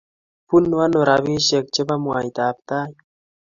[0.47, 2.95] Bunuu ano robishe che bo mwaitab tait.